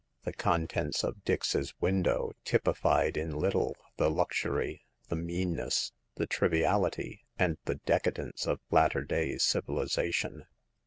The 0.23 0.33
contents 0.33 1.03
of 1.03 1.23
Dix's 1.25 1.79
window 1.79 2.31
typified 2.43 3.17
in 3.17 3.35
little 3.37 3.77
the 3.97 4.09
luxury, 4.09 4.83
the 5.09 5.15
meanness, 5.15 5.91
the 6.15 6.25
triviality 6.25 7.23
and 7.37 7.59
the 7.65 7.75
decadence 7.75 8.47
of 8.47 8.61
latter 8.71 9.03
day 9.03 9.37
civili 9.37 9.85
zation. 9.85 10.45